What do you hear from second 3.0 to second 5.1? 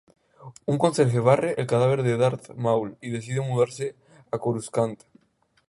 y decide mudarse a Coruscant.